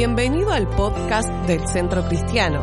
Bienvenido 0.00 0.50
al 0.50 0.66
podcast 0.66 1.28
del 1.46 1.68
Centro 1.68 2.02
Cristiano. 2.08 2.62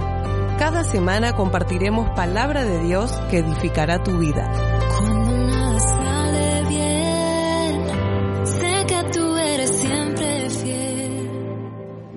Cada 0.57 0.83
semana 0.83 1.35
compartiremos 1.35 2.09
palabra 2.15 2.65
de 2.65 2.83
Dios 2.83 3.11
que 3.29 3.37
edificará 3.37 4.01
tu 4.01 4.17
vida. 4.17 4.51
Cuando 4.97 5.45
nada 5.45 5.79
sale 5.79 6.67
bien, 6.67 8.43
sé 8.43 8.85
que 8.87 9.11
tú 9.13 9.35
eres 9.35 9.69
siempre 9.69 10.49
fiel. 10.49 11.29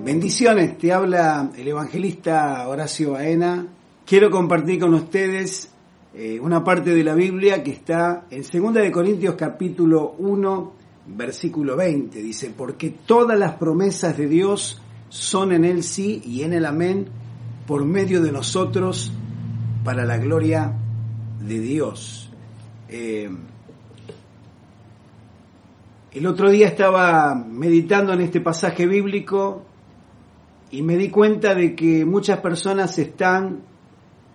Bendiciones, 0.03 0.79
te 0.79 0.91
habla 0.91 1.51
el 1.55 1.69
evangelista 1.69 2.67
Horacio 2.67 3.13
Baena. 3.13 3.67
Quiero 4.07 4.31
compartir 4.31 4.81
con 4.81 4.95
ustedes 4.95 5.71
eh, 6.15 6.41
una 6.41 6.65
parte 6.65 6.95
de 6.95 7.05
la 7.05 7.15
Biblia 7.15 7.63
que 7.63 7.73
está 7.73 8.25
en 8.31 8.41
2 8.41 8.73
de 8.73 8.91
Corintios 8.91 9.35
capítulo 9.35 10.15
1, 10.17 10.73
versículo 11.09 11.77
20. 11.77 12.23
Dice, 12.23 12.55
porque 12.57 12.95
todas 13.05 13.39
las 13.39 13.57
promesas 13.57 14.17
de 14.17 14.27
Dios 14.27 14.81
son 15.11 15.53
en 15.53 15.65
el 15.65 15.83
sí 15.83 16.23
y 16.25 16.43
en 16.43 16.55
el 16.55 16.65
amén 16.65 17.09
por 17.67 17.85
medio 17.85 18.23
de 18.23 18.33
nosotros 18.33 19.13
para 19.85 20.05
la 20.05 20.17
gloria 20.17 20.73
de 21.41 21.61
Dios. 21.61 22.31
Eh, 22.89 23.29
el 26.13 26.27
otro 26.27 26.51
día 26.51 26.67
estaba 26.67 27.35
meditando 27.35 28.13
en 28.13 28.23
este 28.23 28.41
pasaje 28.41 28.87
bíblico 28.87 29.63
y 30.71 30.83
me 30.83 30.97
di 30.97 31.11
cuenta 31.11 31.55
de 31.55 31.75
que 31.75 32.05
muchas 32.05 32.41
personas 32.41 32.99
están 32.99 33.63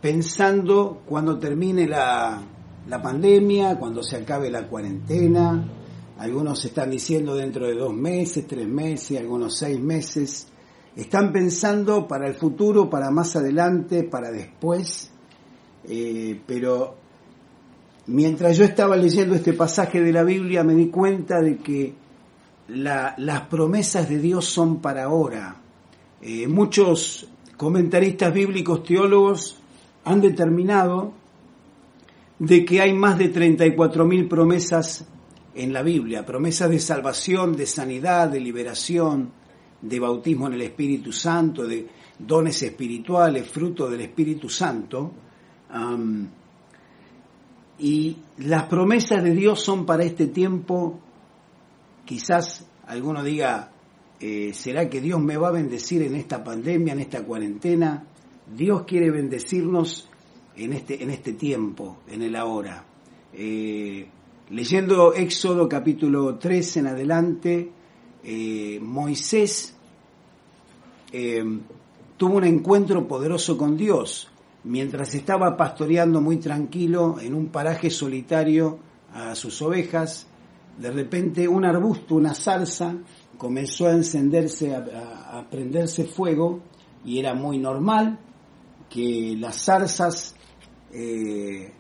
pensando 0.02 1.02
cuando 1.06 1.40
termine 1.40 1.88
la, 1.88 2.42
la 2.88 3.02
pandemia, 3.02 3.78
cuando 3.78 4.04
se 4.04 4.18
acabe 4.18 4.50
la 4.50 4.68
cuarentena, 4.68 5.64
algunos 6.18 6.64
están 6.64 6.92
diciendo 6.92 7.36
dentro 7.36 7.66
de 7.68 7.76
dos 7.76 7.94
meses, 7.94 8.46
tres 8.48 8.68
meses, 8.68 9.20
algunos 9.20 9.58
seis 9.58 9.80
meses, 9.80 10.48
están 10.96 11.32
pensando 11.32 12.08
para 12.08 12.28
el 12.28 12.36
futuro, 12.36 12.90
para 12.90 13.12
más 13.12 13.36
adelante, 13.36 14.04
para 14.04 14.32
después, 14.32 15.12
eh, 15.88 16.40
pero 16.48 16.96
mientras 18.08 18.58
yo 18.58 18.64
estaba 18.64 18.96
leyendo 18.96 19.36
este 19.36 19.54
pasaje 19.54 20.02
de 20.02 20.14
la 20.14 20.24
Biblia 20.24 20.64
me 20.64 20.74
di 20.74 20.88
cuenta 20.88 21.42
de 21.42 21.58
que 21.58 21.94
la- 22.70 23.14
las 23.18 23.42
promesas 23.42 24.08
de 24.10 24.20
Dios 24.20 24.46
son 24.46 24.82
para 24.82 25.04
ahora. 25.04 25.58
Eh, 26.22 26.48
muchos 26.48 27.28
comentaristas 27.58 28.34
bíblicos, 28.34 28.84
teólogos, 28.84 29.60
han 30.06 30.22
determinado 30.22 31.14
de 32.40 32.66
que 32.66 32.82
hay 32.82 32.94
más 32.94 33.18
de 33.18 33.30
34.000 33.30 34.28
promesas 34.28 35.06
en 35.54 35.72
la 35.74 35.82
Biblia, 35.84 36.26
promesas 36.26 36.70
de 36.70 36.80
salvación, 36.80 37.56
de 37.56 37.66
sanidad, 37.66 38.30
de 38.30 38.40
liberación, 38.40 39.32
de 39.88 40.00
bautismo 40.00 40.48
en 40.48 40.54
el 40.54 40.62
Espíritu 40.62 41.12
Santo, 41.12 41.68
de 41.68 41.88
dones 42.20 42.62
espirituales, 42.64 43.48
fruto 43.48 43.90
del 43.90 44.02
Espíritu 44.02 44.50
Santo. 44.50 45.12
Y 47.78 48.18
las 48.40 48.64
promesas 48.64 49.24
de 49.24 49.32
Dios 49.32 49.62
son 49.62 49.86
para 49.86 50.04
este 50.04 50.28
tiempo, 50.28 51.00
quizás 52.06 52.66
alguno 52.88 53.24
diga, 53.24 53.72
eh, 54.20 54.52
¿será 54.54 54.90
que 54.90 55.02
Dios 55.02 55.20
me 55.22 55.38
va 55.38 55.50
a 55.50 55.52
bendecir 55.52 56.02
en 56.02 56.16
esta 56.16 56.44
pandemia, 56.44 56.94
en 56.94 57.02
esta 57.02 57.24
cuarentena? 57.24 58.06
Dios 58.56 58.84
quiere 58.84 59.12
bendecirnos 59.12 60.08
en 60.56 60.74
este, 60.74 61.04
en 61.04 61.10
este 61.10 61.34
tiempo, 61.34 61.98
en 62.08 62.22
el 62.22 62.36
ahora. 62.36 62.86
Eh, 63.34 64.08
leyendo 64.50 65.14
Éxodo 65.14 65.68
capítulo 65.68 66.38
3 66.38 66.78
en 66.78 66.88
adelante, 66.88 67.72
eh, 68.24 68.80
Moisés 68.82 69.75
eh, 71.18 71.46
tuvo 72.18 72.36
un 72.36 72.44
encuentro 72.44 73.08
poderoso 73.08 73.58
con 73.58 73.78
Dios 73.78 74.28
mientras 74.66 75.16
estaba 75.16 75.56
pastoreando 75.56 76.20
muy 76.20 76.38
tranquilo 76.38 77.22
en 77.22 77.34
un 77.34 77.48
paraje 77.48 77.90
solitario 77.90 78.80
a 79.14 79.34
sus 79.34 79.62
ovejas. 79.62 80.28
De 80.78 80.92
repente 80.92 81.48
un 81.48 81.64
arbusto, 81.64 82.16
una 82.16 82.34
zarza, 82.34 82.96
comenzó 83.38 83.88
a 83.88 83.92
encenderse, 83.92 84.76
a, 84.76 85.46
prenderse 85.50 86.04
fuego 86.04 86.60
y 87.06 87.20
era 87.20 87.34
muy 87.34 87.60
normal 87.60 88.20
que 88.90 89.38
las 89.40 89.64
zarzas 89.64 90.36
eh, 90.92 91.72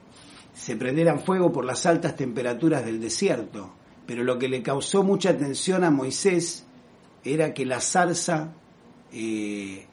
se 0.54 0.78
prendieran 0.78 1.20
fuego 1.20 1.52
por 1.52 1.66
las 1.66 1.86
altas 1.86 2.16
temperaturas 2.16 2.86
del 2.86 3.02
desierto. 3.02 3.74
Pero 4.06 4.24
lo 4.24 4.40
que 4.40 4.48
le 4.48 4.64
causó 4.64 5.04
mucha 5.04 5.32
atención 5.32 5.84
a 5.84 5.92
Moisés 5.92 6.66
era 7.26 7.54
que 7.54 7.66
la 7.66 7.82
zarza 7.82 8.54
eh, 9.18 9.86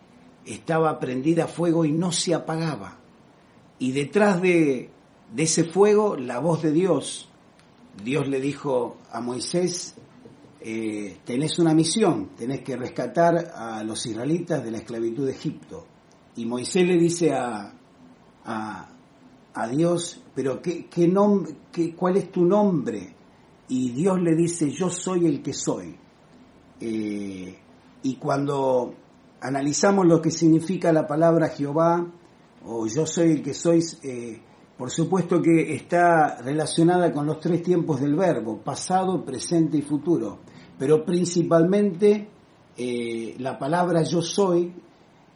estaba 0.45 0.99
prendida 0.99 1.45
a 1.45 1.47
fuego 1.49 1.85
y 1.85 1.93
no 1.93 2.11
se 2.11 2.35
apagaba. 2.35 2.99
Y 3.79 3.93
detrás 3.93 4.43
de, 4.43 4.91
ese 5.37 5.65
fuego, 5.65 6.17
la 6.17 6.41
voz 6.41 6.63
de 6.63 6.73
Dios. 6.73 7.29
Dios 8.03 8.27
le 8.27 8.41
dijo 8.41 8.97
a 9.13 9.21
Moisés, 9.21 9.95
eh, 10.61 11.19
tenés 11.25 11.59
una 11.61 11.73
misión, 11.73 12.31
tenés 12.37 12.63
que 12.63 12.77
rescatar 12.77 13.53
a 13.55 13.85
los 13.85 14.05
israelitas 14.07 14.65
de 14.65 14.73
la 14.73 14.79
esclavitud 14.79 15.27
de 15.27 15.33
Egipto. 15.33 15.87
Y 16.35 16.45
Moisés 16.47 16.85
le 16.85 16.97
dice 16.99 17.33
a, 17.33 17.75
Dios, 19.71 20.21
pero 20.35 20.61
¿qué, 20.61 20.87
qué 20.87 21.07
qué- 21.71 21.95
¿cuál 21.95 22.17
es 22.17 22.33
tu 22.33 22.45
nombre? 22.45 23.15
Y 23.69 23.91
Dios 23.91 24.21
le 24.21 24.35
dice, 24.35 24.69
yo 24.71 24.91
soy 24.91 25.27
el 25.27 25.43
que 25.43 25.53
soy. 25.53 25.95
Eh, 26.81 27.59
y 28.03 28.17
cuando 28.17 28.95
analizamos 29.43 30.07
lo 30.07 30.23
que 30.23 30.31
significa 30.31 30.93
la 30.93 31.07
palabra 31.07 31.49
Jehová, 31.49 32.07
o 32.65 32.87
yo 32.87 33.05
soy 33.05 33.33
el 33.33 33.43
que 33.43 33.53
soy, 33.53 33.83
eh, 34.05 34.41
por 34.79 34.91
supuesto 34.91 35.43
que 35.43 35.75
está 35.75 36.41
relacionada 36.43 37.13
con 37.13 37.27
los 37.27 37.41
tres 37.41 37.63
tiempos 37.63 38.01
del 38.01 38.15
verbo, 38.15 38.59
pasado, 38.59 39.25
presente 39.25 39.77
y 39.77 39.83
futuro. 39.83 40.39
Pero 40.79 41.05
principalmente 41.05 42.29
eh, 42.77 43.35
la 43.39 43.59
palabra 43.59 44.03
yo 44.03 44.23
soy 44.23 44.73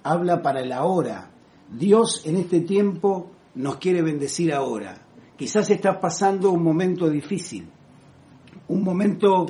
habla 0.05 0.41
para 0.41 0.61
el 0.61 0.73
ahora. 0.73 1.31
Dios 1.69 2.23
en 2.27 2.37
este 2.37 2.61
tiempo 2.61 3.33
nos 3.57 3.77
quiere 3.79 4.03
bendecir 4.03 4.53
ahora. 4.53 5.03
Quizás 5.37 5.69
estás 5.69 5.99
pasando 5.99 6.53
un 6.53 6.63
momento 6.63 7.11
difícil, 7.11 7.69
un 8.69 8.83
momento 8.85 9.47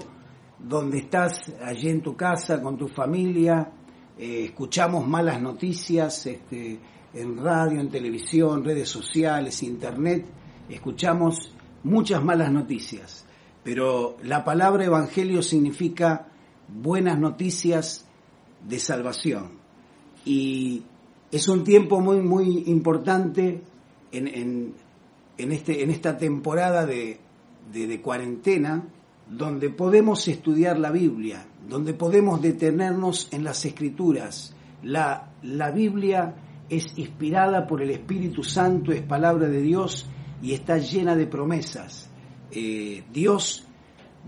donde 0.59 0.99
estás 0.99 1.53
allí 1.63 1.91
en 1.91 2.01
tu 2.01 2.17
casa 2.17 2.61
con 2.63 2.79
tu 2.79 2.89
familia, 2.89 3.71
eh, 4.19 4.47
escuchamos 4.47 5.07
malas 5.07 5.41
noticias 5.41 6.27
este, 6.27 6.79
en 7.13 7.37
radio, 7.37 7.81
en 7.81 7.91
televisión, 7.91 8.65
redes 8.65 8.89
sociales, 8.89 9.63
internet, 9.63 10.25
escuchamos 10.69 11.53
muchas 11.85 12.25
malas 12.25 12.51
noticias, 12.51 13.27
pero 13.63 14.17
la 14.23 14.45
palabra 14.45 14.85
evangelio 14.85 15.43
significa 15.43 16.29
buenas 16.69 17.19
noticias 17.19 18.07
de 18.67 18.79
salvación. 18.79 19.53
Y 20.25 20.83
es 21.31 21.49
un 21.49 21.63
tiempo 21.63 22.01
muy 22.01 22.21
muy 22.21 22.65
importante 22.67 23.63
en, 24.13 24.29
en, 24.29 24.75
en 25.39 25.53
este, 25.53 25.83
en 25.83 25.91
esta 25.91 26.17
temporada 26.17 26.87
de, 26.87 27.19
de, 27.73 27.87
de 27.87 28.01
cuarentena 28.01 28.85
donde 29.29 29.71
podemos 29.71 30.27
estudiar 30.29 30.79
la 30.79 30.91
Biblia, 30.91 31.47
donde 31.69 31.95
podemos 31.95 32.41
detenernos 32.41 33.29
en 33.33 33.45
las 33.45 33.65
escrituras. 33.65 34.55
La, 34.83 35.33
la 35.43 35.71
Biblia 35.71 36.35
es 36.69 36.87
inspirada 36.97 37.67
por 37.67 37.83
el 37.83 37.91
Espíritu 37.91 38.43
Santo, 38.43 38.93
es 38.93 39.03
palabra 39.03 39.49
de 39.49 39.61
Dios 39.61 40.07
y 40.43 40.53
está 40.53 40.79
llena 40.79 41.17
de 41.17 41.27
promesas. 41.27 42.11
Eh, 42.51 43.05
Dios, 43.13 43.67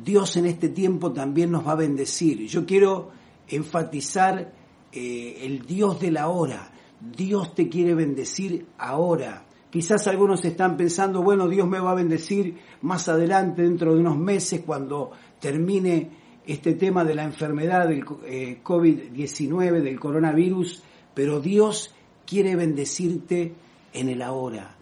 Dios 0.03 0.37
en 0.37 0.47
este 0.47 0.69
tiempo 0.69 1.13
también 1.13 1.51
nos 1.51 1.67
va 1.67 1.73
a 1.73 1.77
bendecir. 1.77 2.47
Yo 2.47 2.67
quiero 2.67 3.11
enfatizar 3.49 4.53
eh, 4.93 5.39
el 5.43 5.65
Dios 5.65 6.01
de 6.01 6.11
la 6.11 6.29
hora. 6.29 6.73
Dios 7.01 7.55
te 7.55 7.69
quiere 7.69 7.95
bendecir 7.95 8.67
ahora. 8.79 9.45
Quizás 9.71 10.07
algunos 10.07 10.45
están 10.45 10.77
pensando, 10.77 11.23
bueno, 11.23 11.49
Dios 11.49 11.69
me 11.69 11.79
va 11.79 11.91
a 11.91 11.95
bendecir 11.95 12.57
más 12.83 13.09
adelante, 13.09 13.63
dentro 13.63 13.95
de 13.95 14.01
unos 14.01 14.17
meses, 14.17 14.63
cuando 14.65 15.13
termine 15.39 16.11
este 16.47 16.75
tema 16.75 17.05
de 17.05 17.15
la 17.15 17.25
enfermedad 17.25 17.87
del 17.87 18.05
eh, 18.25 18.61
COVID-19, 18.65 19.83
del 19.83 20.01
coronavirus, 20.01 20.83
pero 21.13 21.41
Dios 21.41 21.95
quiere 22.27 22.57
bendecirte 22.57 23.55
en 23.93 24.09
el 24.09 24.23
ahora. 24.23 24.75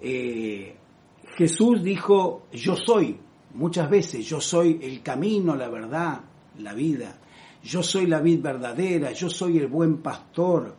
Eh, 0.00 0.76
Jesús 1.36 1.82
dijo, 1.82 2.46
yo 2.52 2.76
soy, 2.76 3.16
muchas 3.54 3.90
veces, 3.90 4.24
yo 4.24 4.40
soy 4.40 4.78
el 4.82 5.02
camino, 5.02 5.56
la 5.56 5.68
verdad, 5.68 6.20
la 6.58 6.74
vida. 6.74 7.18
Yo 7.62 7.82
soy 7.82 8.06
la 8.06 8.20
vid 8.20 8.40
verdadera, 8.40 9.12
yo 9.12 9.28
soy 9.28 9.58
el 9.58 9.66
buen 9.66 9.98
pastor, 9.98 10.76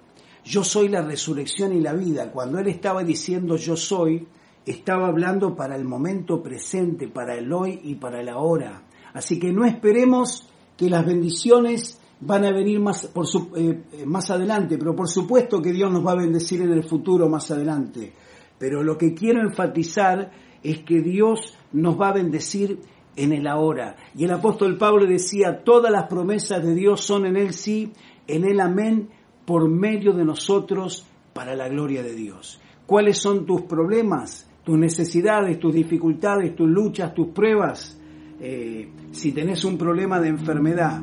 yo 0.50 0.63
soy 0.63 0.90
la 0.90 1.04
resurrección 1.04 1.74
y 1.74 1.80
la 1.80 1.94
vida. 1.94 2.31
Cuando 2.31 2.57
él 2.57 2.68
estaba 2.68 3.04
diciendo 3.04 3.56
yo 3.56 3.78
soy, 3.78 4.28
estaba 4.66 5.07
hablando 5.07 5.56
para 5.56 5.75
el 5.75 5.86
momento 5.86 6.42
presente, 6.42 7.07
para 7.07 7.36
el 7.36 7.54
hoy 7.54 7.80
y 7.84 7.96
para 7.96 8.19
el 8.19 8.30
ahora. 8.30 8.81
Así 9.13 9.40
que 9.40 9.54
no 9.54 9.63
esperemos 9.63 10.50
que 10.75 10.90
las 10.90 11.06
bendiciones 11.06 12.01
van 12.22 12.46
a 12.46 12.51
venir 12.51 12.80
más, 12.80 13.06
por 13.07 13.28
eh, 13.56 13.84
eh, 13.94 14.06
más 14.07 14.31
adelante, 14.31 14.80
pero 14.80 14.96
por 14.96 15.07
supuesto 15.07 15.62
que 15.62 15.72
Dios 15.72 15.92
nos 15.92 16.06
va 16.06 16.13
a 16.13 16.24
bendecir 16.24 16.63
en 16.63 16.72
el 16.72 16.84
futuro 16.84 17.30
más 17.30 17.51
adelante. 17.51 18.12
Pero 18.57 18.81
lo 18.81 18.98
que 18.98 19.13
quiero 19.13 19.42
enfatizar 19.42 20.31
es 20.63 20.80
que 20.80 21.01
Dios 21.01 21.54
nos 21.74 22.00
va 22.00 22.10
a 22.10 22.13
bendecir 22.13 22.80
en 23.16 23.34
el 23.34 23.46
ahora. 23.46 23.98
Y 24.16 24.25
el 24.25 24.31
apóstol 24.31 24.80
Pablo 24.80 25.06
decía, 25.06 25.63
todas 25.63 25.92
las 25.92 26.07
promesas 26.07 26.63
de 26.63 26.74
Dios 26.74 27.01
son 27.01 27.28
en 27.28 27.38
Él 27.38 27.54
sí, 27.54 27.94
en 28.28 28.46
Él 28.46 28.60
amén, 28.60 29.10
por 29.50 29.68
medio 29.68 30.13
de 30.13 30.24
nosotros, 30.24 31.07
para 31.34 31.56
la 31.56 31.68
gloria 31.68 32.04
de 32.04 32.13
Dios. 32.13 32.62
¿Cuáles 32.86 33.18
son 33.18 33.48
tus 33.48 33.63
problemas, 33.63 34.48
tus 34.63 34.78
necesidades, 34.78 35.57
tus 35.57 35.74
dificultades, 35.74 36.56
tus 36.56 36.69
luchas, 36.69 37.16
tus 37.16 37.30
pruebas? 37.30 38.00
Eh, 38.40 38.92
si 39.10 39.31
tenés 39.31 39.66
un 39.66 39.75
problema 39.75 40.19
de 40.19 40.28
enfermedad, 40.28 41.01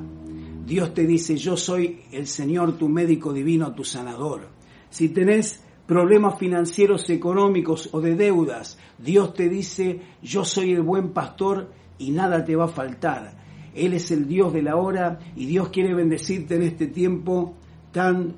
Dios 0.65 0.95
te 0.95 1.09
dice, 1.09 1.37
yo 1.37 1.57
soy 1.57 2.03
el 2.13 2.29
Señor, 2.29 2.79
tu 2.79 2.89
médico 2.89 3.33
divino, 3.33 3.75
tu 3.75 3.83
sanador. 3.83 4.43
Si 4.91 5.09
tenés 5.09 5.65
problemas 5.85 6.39
financieros, 6.39 7.11
económicos 7.11 7.89
o 7.91 8.01
de 8.01 8.15
deudas, 8.15 8.79
Dios 8.97 9.35
te 9.35 9.49
dice, 9.49 10.03
yo 10.23 10.45
soy 10.45 10.71
el 10.71 10.83
buen 10.83 11.09
pastor 11.09 11.73
y 11.99 12.13
nada 12.13 12.45
te 12.45 12.55
va 12.55 12.67
a 12.67 12.69
faltar. 12.69 13.43
Él 13.75 13.93
es 13.93 14.13
el 14.13 14.29
Dios 14.29 14.53
de 14.53 14.63
la 14.63 14.77
hora 14.77 15.19
y 15.35 15.47
Dios 15.47 15.71
quiere 15.71 15.95
bendecirte 15.95 16.55
en 16.55 16.63
este 16.63 16.87
tiempo 16.87 17.57
tan 17.97 18.37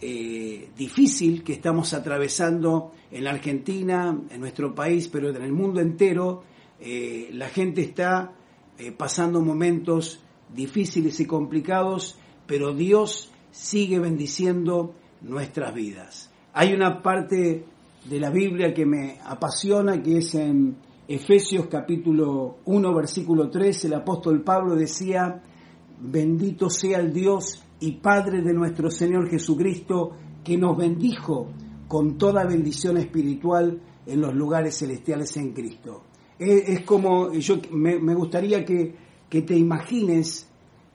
eh, 0.00 0.70
difícil 0.78 1.42
que 1.42 1.54
estamos 1.54 1.94
atravesando 1.94 2.92
en 3.10 3.24
la 3.24 3.30
Argentina, 3.30 4.16
en 4.30 4.40
nuestro 4.40 4.72
país, 4.72 5.08
pero 5.08 5.30
en 5.30 5.42
el 5.42 5.52
mundo 5.52 5.80
entero. 5.80 6.44
Eh, 6.78 7.28
la 7.32 7.48
gente 7.48 7.80
está 7.80 8.30
eh, 8.78 8.92
pasando 8.92 9.40
momentos 9.40 10.22
difíciles 10.54 11.18
y 11.18 11.26
complicados, 11.26 12.20
pero 12.46 12.72
Dios 12.72 13.32
sigue 13.50 13.98
bendiciendo 13.98 14.94
nuestras 15.22 15.74
vidas. 15.74 16.30
Hay 16.52 16.72
una 16.72 17.02
parte 17.02 17.64
de 18.04 18.20
la 18.20 18.30
Biblia 18.30 18.72
que 18.72 18.86
me 18.86 19.18
apasiona, 19.24 20.00
que 20.00 20.18
es 20.18 20.36
en 20.36 20.76
Efesios 21.08 21.66
capítulo 21.66 22.58
1, 22.64 22.94
versículo 22.94 23.50
3, 23.50 23.86
el 23.86 23.94
apóstol 23.94 24.42
Pablo 24.42 24.76
decía, 24.76 25.42
bendito 26.00 26.70
sea 26.70 27.00
el 27.00 27.12
Dios 27.12 27.64
y 27.80 27.92
Padre 27.92 28.42
de 28.42 28.52
nuestro 28.52 28.90
Señor 28.90 29.28
Jesucristo, 29.28 30.12
que 30.44 30.56
nos 30.56 30.76
bendijo 30.76 31.48
con 31.88 32.16
toda 32.18 32.44
bendición 32.44 32.96
espiritual 32.96 33.80
en 34.06 34.20
los 34.20 34.34
lugares 34.34 34.78
celestiales 34.78 35.36
en 35.36 35.52
Cristo. 35.52 36.04
Es, 36.38 36.82
como, 36.82 37.32
yo 37.32 37.56
me, 37.72 38.14
gustaría 38.14 38.64
que, 38.64 38.94
que, 39.28 39.42
te 39.42 39.56
imagines 39.56 40.48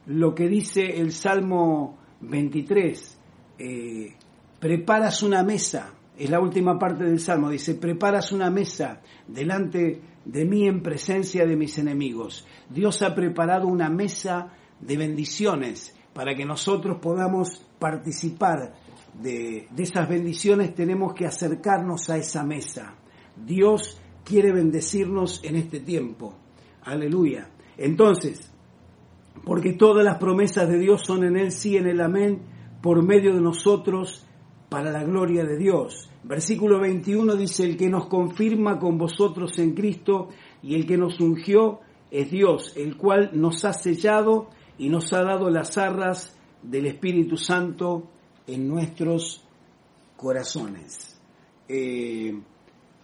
lo 0.08 0.34
que 0.34 0.48
dice 0.48 0.82
el 1.00 1.12
Salmo 1.12 1.98
23, 2.22 3.18
eh, 3.60 4.16
preparas 4.60 5.22
una 5.22 5.44
mesa 5.44 5.94
es 6.18 6.30
la 6.30 6.40
última 6.40 6.80
parte 6.80 7.04
del 7.04 7.20
Salmo, 7.20 7.50
dice, 7.50 7.76
preparas 7.76 8.31
una 8.31 8.50
mesa 8.50 9.02
delante 9.28 10.02
de 10.24 10.46
mí 10.46 10.68
en 10.68 10.81
presencia 10.81 11.46
de 11.46 11.56
mis 11.56 11.78
enemigos. 11.78 12.48
Dios 12.70 13.02
ha 13.02 13.14
preparado 13.14 13.68
una 13.68 13.90
mesa 13.90 14.54
de 14.80 14.98
bendiciones 14.98 15.94
para 16.16 16.34
que 16.34 16.46
nosotros 16.46 17.00
podamos 17.02 17.68
participar 17.78 18.74
de, 19.22 19.68
de 19.70 19.84
esas 19.84 20.08
bendiciones, 20.08 20.74
tenemos 20.74 21.14
que 21.14 21.26
acercarnos 21.26 22.10
a 22.10 22.16
esa 22.16 22.42
mesa. 22.46 22.96
Dios 23.36 24.00
quiere 24.24 24.54
bendecirnos 24.54 25.44
en 25.44 25.58
este 25.58 25.82
tiempo. 25.82 26.34
Aleluya. 26.84 27.50
Entonces, 27.78 28.50
porque 29.44 29.74
todas 29.74 30.06
las 30.06 30.18
promesas 30.18 30.70
de 30.70 30.80
Dios 30.80 31.02
son 31.06 31.26
en 31.26 31.36
Él, 31.36 31.52
sí, 31.52 31.76
en 31.76 31.86
el 31.86 32.00
amén, 32.00 32.44
por 32.82 33.04
medio 33.04 33.34
de 33.34 33.42
nosotros, 33.42 34.26
para 34.70 34.92
la 34.92 35.04
gloria 35.04 35.44
de 35.44 35.58
Dios. 35.58 36.10
Versículo 36.24 36.80
21 36.80 37.36
dice, 37.36 37.66
el 37.66 37.76
que 37.76 37.90
nos 37.90 38.08
confirma 38.08 38.80
con 38.80 38.98
vosotros 38.98 39.60
en 39.60 39.74
Cristo 39.74 40.30
y 40.64 40.76
el 40.76 40.86
que 40.86 40.98
nos 40.98 41.20
ungió 41.20 41.82
es 42.10 42.32
Dios, 42.32 42.74
el 42.78 42.96
cual 42.96 43.32
nos 43.34 43.66
ha 43.66 43.74
sellado 43.74 44.48
y 44.77 44.89
nos 44.89 45.12
ha 45.13 45.24
dado 45.24 45.50
las 45.50 45.77
arras 45.77 46.36
del 46.62 46.88
Espíritu 46.88 47.38
Santo 47.38 48.10
en 48.48 48.68
nuestros 48.68 49.44
corazones. 50.18 51.19
Eh, 51.68 52.38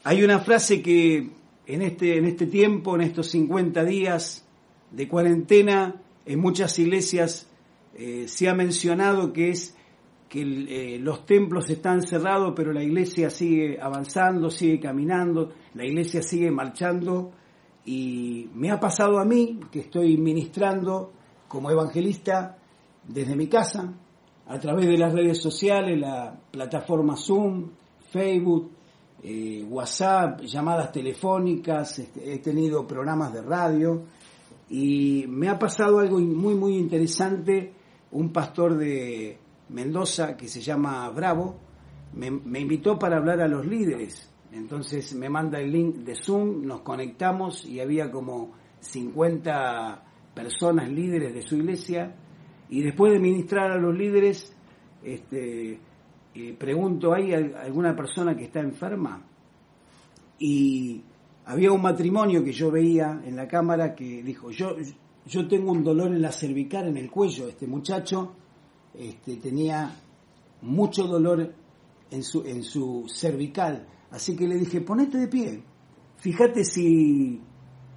hay 0.04 0.24
una 0.24 0.40
frase 0.40 0.82
que 0.82 1.30
en 1.66 1.82
este, 1.82 2.18
en 2.18 2.26
este 2.26 2.48
tiempo, 2.48 2.96
en 2.96 3.02
estos 3.02 3.28
50 3.28 3.84
días 3.86 4.46
de 4.92 5.08
cuarentena, 5.08 6.02
en 6.26 6.40
muchas 6.40 6.78
iglesias 6.80 7.50
eh, 7.96 8.26
se 8.28 8.50
ha 8.50 8.54
mencionado 8.54 9.34
que 9.34 9.50
es 9.50 9.76
que 10.30 10.42
eh, 10.42 11.00
los 11.00 11.26
templos 11.26 11.70
están 11.70 12.04
cerrados, 12.04 12.54
pero 12.56 12.72
la 12.72 12.82
iglesia 12.82 13.30
sigue 13.30 13.80
avanzando, 13.82 14.50
sigue 14.50 14.80
caminando, 14.80 15.52
la 15.74 15.86
iglesia 15.86 16.24
sigue 16.24 16.50
marchando. 16.52 17.34
Y 17.84 18.48
me 18.54 18.72
ha 18.72 18.80
pasado 18.80 19.20
a 19.20 19.26
mí, 19.26 19.60
que 19.72 19.82
estoy 19.82 20.16
ministrando 20.16 21.12
como 21.52 21.70
evangelista 21.70 22.56
desde 23.06 23.36
mi 23.36 23.48
casa, 23.48 23.94
a 24.48 24.58
través 24.58 24.88
de 24.88 24.98
las 24.98 25.12
redes 25.12 25.42
sociales, 25.42 26.00
la 26.00 26.34
plataforma 26.50 27.18
Zoom, 27.18 27.72
Facebook, 28.10 28.72
eh, 29.22 29.66
WhatsApp, 29.68 30.42
llamadas 30.44 30.94
telefónicas, 30.94 32.00
este, 32.00 32.34
he 32.34 32.40
tenido 32.40 32.88
programas 32.88 33.34
de 33.34 33.42
radio 33.42 34.04
y 34.70 35.26
me 35.28 35.50
ha 35.50 35.60
pasado 35.60 36.00
algo 36.00 36.20
muy, 36.20 36.56
muy 36.56 36.78
interesante. 36.78 37.74
Un 38.12 38.32
pastor 38.32 38.78
de, 38.78 39.38
Mendoza, 39.68 40.38
que 40.38 40.48
se 40.48 40.62
llama 40.62 41.10
Bravo, 41.10 41.58
me, 42.14 42.60
invitó 42.60 42.98
para 42.98 43.18
hablar 43.18 43.42
a 43.42 43.48
los 43.50 43.66
líderes. 43.66 44.32
Entonces 44.54 45.14
me 45.16 45.30
manda 45.30 45.60
el 45.60 45.70
link 45.70 45.96
de 45.98 46.16
Zoom, 46.16 46.66
nos 46.66 46.80
conectamos 46.82 47.66
y 47.66 47.82
había 47.82 48.10
como 48.10 48.54
50 48.80 50.11
personas 50.34 50.90
líderes 50.90 51.34
de 51.34 51.42
su 51.42 51.56
iglesia. 51.56 52.16
Y 52.70 52.82
después 52.82 53.14
de 53.14 53.20
ministrar 53.20 53.72
a 53.72 53.78
los 53.78 53.96
líderes, 53.96 54.56
este, 55.04 55.80
eh, 56.34 56.56
pregunto, 56.58 57.14
¿hay 57.14 57.34
alguna 57.34 57.96
persona 57.96 58.36
que 58.36 58.46
está 58.46 58.60
enferma? 58.60 59.22
Y 60.40 61.04
había 61.46 61.72
un 61.72 61.82
matrimonio 61.82 62.44
que 62.44 62.54
yo 62.54 62.72
veía 62.72 63.22
en 63.26 63.36
la 63.36 63.48
cámara 63.48 63.94
que 63.94 64.24
dijo, 64.24 64.52
yo, 64.52 64.76
yo 65.26 65.48
tengo 65.48 65.72
un 65.72 65.84
dolor 65.84 66.08
en 66.08 66.22
la 66.22 66.32
cervical, 66.32 66.88
en 66.88 66.98
el 66.98 67.12
cuello, 67.12 67.48
este 67.48 67.68
muchacho 67.68 68.34
este, 68.94 69.38
tenía 69.38 69.94
mucho 70.62 71.04
dolor 71.08 71.54
en 72.10 72.24
su, 72.24 72.46
en 72.46 72.64
su 72.64 73.06
cervical. 73.08 73.88
Así 74.12 74.36
que 74.36 74.48
le 74.48 74.56
dije, 74.56 74.82
ponete 74.82 75.18
de 75.18 75.28
pie. 75.28 75.64
Fíjate 76.18 76.64
si, 76.64 77.42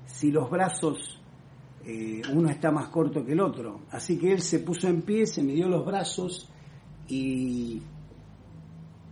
si 0.06 0.30
los 0.30 0.48
brazos, 0.50 1.20
eh, 1.86 2.22
uno 2.32 2.48
está 2.48 2.70
más 2.70 2.88
corto 2.88 3.24
que 3.24 3.32
el 3.32 3.40
otro. 3.40 3.82
Así 3.90 4.18
que 4.18 4.32
él 4.32 4.40
se 4.40 4.60
puso 4.60 4.88
en 4.88 5.02
pie, 5.02 5.26
se 5.26 5.42
me 5.42 5.52
dio 5.52 5.68
los 5.68 5.84
brazos 5.84 6.48
y, 7.08 7.82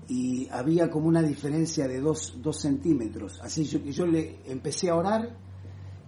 y 0.08 0.48
había 0.50 0.90
como 0.90 1.08
una 1.08 1.22
diferencia 1.22 1.86
de 1.86 2.00
dos, 2.00 2.38
dos 2.42 2.60
centímetros. 2.60 3.40
Así 3.42 3.66
que 3.66 3.92
yo 3.92 4.06
le 4.06 4.40
empecé 4.46 4.88
a 4.90 4.96
orar 4.96 5.36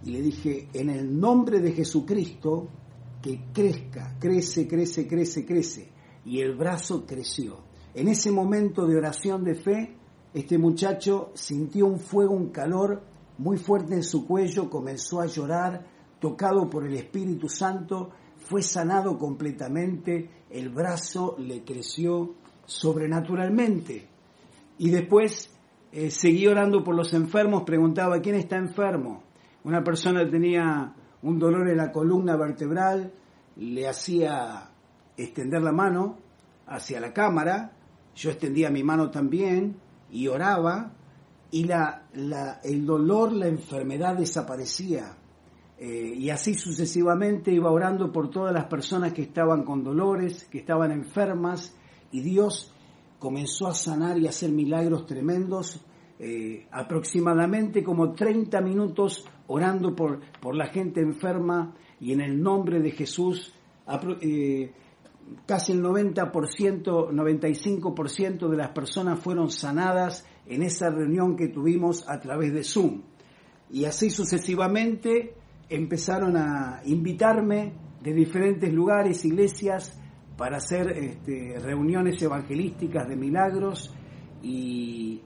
y 0.03 0.11
le 0.11 0.21
dije, 0.21 0.69
en 0.73 0.89
el 0.89 1.19
nombre 1.19 1.59
de 1.59 1.71
Jesucristo, 1.71 2.69
que 3.21 3.45
crezca, 3.51 4.17
crece, 4.19 4.67
crece, 4.67 5.07
crece, 5.07 5.45
crece. 5.45 5.89
Y 6.25 6.41
el 6.41 6.55
brazo 6.55 7.05
creció. 7.05 7.57
En 7.93 8.07
ese 8.07 8.31
momento 8.31 8.85
de 8.85 8.97
oración 8.97 9.43
de 9.43 9.55
fe, 9.55 9.97
este 10.33 10.57
muchacho 10.57 11.31
sintió 11.33 11.87
un 11.87 11.99
fuego, 11.99 12.35
un 12.35 12.49
calor 12.49 13.03
muy 13.37 13.57
fuerte 13.57 13.95
en 13.95 14.03
su 14.03 14.27
cuello, 14.27 14.69
comenzó 14.69 15.21
a 15.21 15.27
llorar, 15.27 15.94
tocado 16.19 16.69
por 16.69 16.85
el 16.85 16.95
Espíritu 16.95 17.49
Santo, 17.49 18.11
fue 18.37 18.61
sanado 18.61 19.17
completamente, 19.17 20.29
el 20.49 20.69
brazo 20.69 21.35
le 21.39 21.63
creció 21.63 22.35
sobrenaturalmente. 22.65 24.07
Y 24.77 24.89
después 24.89 25.49
eh, 25.91 26.11
seguí 26.11 26.47
orando 26.47 26.83
por 26.83 26.95
los 26.95 27.13
enfermos, 27.13 27.63
preguntaba, 27.63 28.19
¿quién 28.19 28.35
está 28.35 28.57
enfermo? 28.57 29.23
Una 29.63 29.83
persona 29.83 30.29
tenía 30.29 30.93
un 31.21 31.39
dolor 31.39 31.69
en 31.69 31.77
la 31.77 31.91
columna 31.91 32.35
vertebral, 32.35 33.11
le 33.55 33.87
hacía 33.87 34.69
extender 35.17 35.61
la 35.61 35.71
mano 35.71 36.17
hacia 36.67 36.99
la 36.99 37.13
cámara, 37.13 37.71
yo 38.15 38.29
extendía 38.29 38.69
mi 38.69 38.83
mano 38.83 39.09
también 39.09 39.77
y 40.11 40.27
oraba 40.27 40.91
y 41.51 41.63
la, 41.63 42.03
el 42.63 42.85
dolor, 42.85 43.31
la 43.31 43.47
enfermedad 43.47 44.17
desaparecía. 44.17 45.15
Eh, 45.77 46.13
y 46.15 46.29
así 46.29 46.53
sucesivamente 46.53 47.51
iba 47.51 47.69
orando 47.69 48.11
por 48.11 48.29
todas 48.29 48.53
las 48.53 48.65
personas 48.65 49.13
que 49.13 49.23
estaban 49.23 49.63
con 49.63 49.83
dolores, 49.83 50.45
que 50.45 50.59
estaban 50.59 50.91
enfermas, 50.91 51.75
y 52.11 52.21
Dios 52.21 52.73
comenzó 53.19 53.67
a 53.67 53.73
sanar 53.73 54.17
y 54.17 54.27
a 54.27 54.29
hacer 54.29 54.51
milagros 54.51 55.05
tremendos, 55.05 55.81
eh, 56.17 56.65
aproximadamente 56.71 57.83
como 57.83 58.13
30 58.13 58.61
minutos 58.61 59.25
orando 59.47 59.95
por, 59.95 60.21
por 60.39 60.55
la 60.55 60.67
gente 60.67 61.01
enferma 61.01 61.75
y 61.99 62.13
en 62.13 62.21
el 62.21 62.41
nombre 62.41 62.79
de 62.79 62.91
Jesús, 62.91 63.53
eh, 64.21 64.71
casi 65.45 65.71
el 65.73 65.81
90%, 65.81 67.11
95% 67.11 68.49
de 68.49 68.57
las 68.57 68.69
personas 68.69 69.19
fueron 69.19 69.49
sanadas 69.49 70.25
en 70.45 70.63
esa 70.63 70.89
reunión 70.89 71.35
que 71.35 71.47
tuvimos 71.47 72.07
a 72.07 72.19
través 72.19 72.53
de 72.53 72.63
Zoom. 72.63 73.01
Y 73.71 73.85
así 73.85 74.09
sucesivamente 74.09 75.33
empezaron 75.69 76.37
a 76.37 76.81
invitarme 76.85 77.73
de 78.01 78.13
diferentes 78.13 78.71
lugares, 78.71 79.25
iglesias, 79.25 79.99
para 80.37 80.57
hacer 80.57 80.91
este, 80.91 81.59
reuniones 81.59 82.21
evangelísticas 82.21 83.07
de 83.07 83.15
milagros 83.15 83.93
y, 84.43 85.21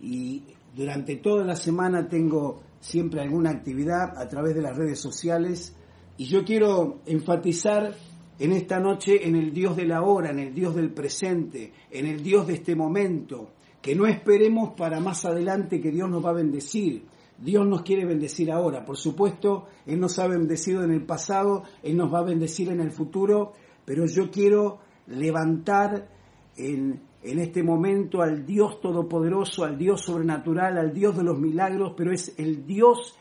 y 0.00 0.44
durante 0.74 1.16
toda 1.16 1.44
la 1.44 1.56
semana 1.56 2.08
tengo 2.08 2.62
siempre 2.80 3.20
alguna 3.20 3.50
actividad 3.50 4.16
a 4.16 4.28
través 4.28 4.54
de 4.54 4.62
las 4.62 4.76
redes 4.76 5.00
sociales 5.00 5.76
y 6.16 6.26
yo 6.26 6.44
quiero 6.44 7.00
enfatizar 7.06 7.94
en 8.38 8.52
esta 8.52 8.78
noche 8.80 9.26
en 9.26 9.36
el 9.36 9.52
Dios 9.52 9.76
de 9.76 9.86
la 9.86 10.02
hora, 10.02 10.30
en 10.30 10.38
el 10.38 10.54
Dios 10.54 10.74
del 10.74 10.92
presente, 10.92 11.72
en 11.90 12.06
el 12.06 12.22
Dios 12.22 12.46
de 12.46 12.54
este 12.54 12.74
momento, 12.74 13.50
que 13.80 13.94
no 13.94 14.06
esperemos 14.06 14.74
para 14.76 15.00
más 15.00 15.24
adelante 15.24 15.80
que 15.80 15.90
Dios 15.90 16.08
nos 16.08 16.24
va 16.24 16.30
a 16.30 16.34
bendecir. 16.34 17.04
Dios 17.42 17.66
nos 17.66 17.82
quiere 17.82 18.04
bendecir 18.04 18.52
ahora. 18.52 18.84
Por 18.84 18.96
supuesto, 18.96 19.66
Él 19.84 19.98
nos 19.98 20.18
ha 20.18 20.28
bendecido 20.28 20.84
en 20.84 20.92
el 20.92 21.04
pasado, 21.04 21.64
Él 21.82 21.96
nos 21.96 22.12
va 22.12 22.20
a 22.20 22.24
bendecir 22.24 22.68
en 22.68 22.80
el 22.80 22.92
futuro, 22.92 23.52
pero 23.84 24.06
yo 24.06 24.30
quiero 24.30 24.78
levantar 25.08 26.08
en, 26.56 27.00
en 27.22 27.38
este 27.40 27.64
momento 27.64 28.22
al 28.22 28.46
Dios 28.46 28.80
todopoderoso, 28.80 29.64
al 29.64 29.76
Dios 29.76 30.02
sobrenatural, 30.02 30.78
al 30.78 30.92
Dios 30.92 31.16
de 31.16 31.24
los 31.24 31.38
milagros, 31.38 31.94
pero 31.96 32.12
es 32.12 32.38
el 32.38 32.64
Dios 32.64 33.18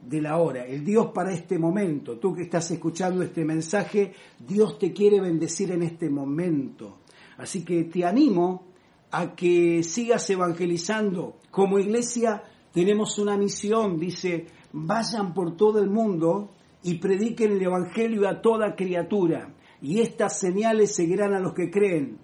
de 0.00 0.20
la 0.20 0.38
hora, 0.38 0.64
el 0.64 0.84
Dios 0.84 1.08
para 1.12 1.32
este 1.32 1.58
momento. 1.58 2.18
Tú 2.18 2.32
que 2.32 2.42
estás 2.42 2.70
escuchando 2.70 3.22
este 3.22 3.44
mensaje, 3.44 4.12
Dios 4.38 4.78
te 4.78 4.92
quiere 4.92 5.20
bendecir 5.20 5.72
en 5.72 5.82
este 5.82 6.08
momento. 6.10 6.98
Así 7.38 7.64
que 7.64 7.84
te 7.84 8.04
animo 8.04 8.66
a 9.10 9.34
que 9.34 9.82
sigas 9.82 10.28
evangelizando. 10.30 11.38
Como 11.50 11.78
iglesia 11.78 12.42
tenemos 12.74 13.18
una 13.18 13.38
misión, 13.38 13.98
dice, 13.98 14.48
vayan 14.72 15.32
por 15.32 15.56
todo 15.56 15.78
el 15.78 15.88
mundo 15.88 16.50
y 16.82 16.98
prediquen 16.98 17.52
el 17.52 17.62
Evangelio 17.62 18.28
a 18.28 18.42
toda 18.42 18.76
criatura. 18.76 19.54
Y 19.80 20.00
estas 20.00 20.38
señales 20.38 20.94
seguirán 20.94 21.32
a 21.32 21.40
los 21.40 21.54
que 21.54 21.70
creen. 21.70 22.18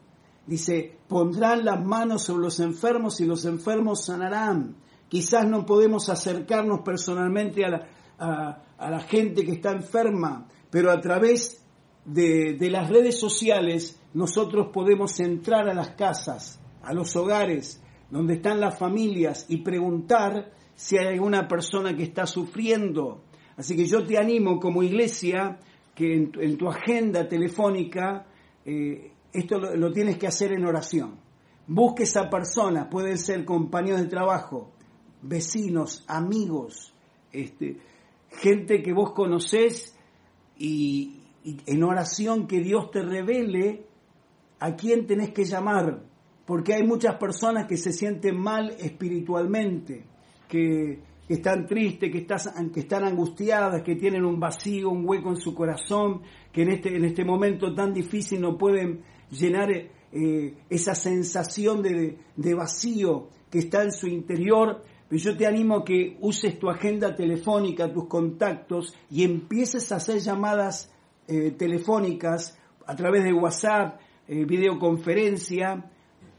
Dice, 0.46 0.98
pondrán 1.08 1.64
las 1.64 1.82
manos 1.82 2.24
sobre 2.24 2.42
los 2.42 2.60
enfermos 2.60 3.18
y 3.22 3.24
los 3.24 3.46
enfermos 3.46 4.04
sanarán 4.04 4.76
Quizás 5.10 5.44
no 5.44 5.66
podemos 5.66 6.08
acercarnos 6.08 6.82
personalmente 6.82 7.64
a 7.64 7.68
la, 7.68 8.62
a, 8.78 8.90
la 8.90 9.00
gente 9.00 9.44
que 9.44 9.54
está 9.54 9.72
enferma, 9.72 10.46
pero 10.70 10.92
a 10.92 11.00
través 11.00 11.64
de, 12.04 12.56
de 12.56 12.70
las 12.70 12.88
redes 12.88 13.18
sociales 13.18 14.00
nosotros 14.14 14.68
podemos 14.72 15.18
entrar 15.18 15.68
a 15.68 15.74
las 15.74 15.90
casas, 15.96 16.60
a 16.84 16.94
los 16.94 17.16
hogares, 17.16 17.82
donde 18.10 18.34
están 18.34 18.60
las 18.60 18.78
familias 18.78 19.46
y 19.48 19.58
preguntar 19.58 20.52
si 20.74 20.98
hay 20.98 21.08
alguna 21.08 21.46
persona 21.46 21.96
que 21.96 22.02
está 22.02 22.26
sufriendo. 22.26 23.22
Así 23.56 23.76
que 23.76 23.84
yo 23.84 24.04
te 24.04 24.18
animo 24.18 24.58
como 24.58 24.82
iglesia 24.82 25.58
que 25.94 26.14
en, 26.14 26.56
tu 26.56 26.68
agenda 26.68 27.28
telefónica 27.28 28.26
eh, 28.64 29.12
esto 29.32 29.58
lo, 29.58 29.92
tienes 29.92 30.18
que 30.18 30.26
hacer 30.26 30.52
en 30.52 30.64
oración. 30.64 31.18
Busque 31.66 32.02
esa 32.04 32.28
persona, 32.28 32.88
pueden 32.88 33.18
ser 33.18 33.44
compañeros 33.44 34.00
de 34.00 34.08
trabajo, 34.08 34.72
vecinos, 35.22 36.04
amigos, 36.08 36.92
este, 37.32 37.78
gente 38.30 38.82
que 38.82 38.92
vos 38.92 39.12
conocés 39.12 39.96
y, 40.58 41.16
en 41.44 41.82
oración 41.82 42.46
que 42.46 42.60
Dios 42.60 42.90
te 42.90 43.00
revele 43.00 43.86
a 44.58 44.76
quién 44.76 45.06
tenés 45.06 45.30
que 45.30 45.44
llamar, 45.44 46.02
porque 46.46 46.74
hay 46.74 46.82
muchas 46.82 47.16
personas 47.16 47.66
que 47.66 47.76
se 47.76 47.92
sienten 47.92 48.38
mal 48.38 48.70
espiritualmente, 48.78 50.04
que, 50.48 51.10
están 51.28 51.64
tristes, 51.64 52.10
que, 52.10 52.26
están, 52.80 53.04
angustiadas, 53.04 53.82
que 53.82 53.94
tienen 53.94 54.24
un 54.24 54.40
vacío, 54.40 54.90
un 54.90 55.08
hueco 55.08 55.30
en 55.30 55.36
su 55.36 55.54
corazón, 55.54 56.22
que 56.52 56.62
en 56.62 56.72
este, 56.72 56.96
en 56.96 57.04
este 57.04 57.24
momento 57.24 57.72
tan 57.72 57.94
difícil 57.94 58.40
no 58.40 58.58
pueden 58.58 59.02
llenar 59.30 59.70
eh, 59.70 60.54
esa 60.68 60.96
sensación 60.96 61.82
de, 61.82 62.18
de 62.34 62.54
vacío 62.54 63.28
que 63.48 63.60
está 63.60 63.84
en 63.84 63.92
su 63.92 64.08
interior 64.08 64.82
pero 65.10 65.22
yo 65.22 65.36
te 65.36 65.44
animo 65.44 65.78
a 65.78 65.84
que 65.84 66.16
uses 66.20 66.56
tu 66.56 66.70
agenda 66.70 67.16
telefónica, 67.16 67.92
tus 67.92 68.06
contactos 68.06 68.94
y 69.10 69.24
empieces 69.24 69.90
a 69.90 69.96
hacer 69.96 70.20
llamadas 70.20 70.94
eh, 71.26 71.50
telefónicas 71.50 72.56
a 72.86 72.94
través 72.94 73.24
de 73.24 73.32
WhatsApp, 73.32 73.98
eh, 74.28 74.44
videoconferencia. 74.44 75.90